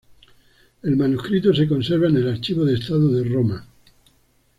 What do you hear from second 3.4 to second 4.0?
ms.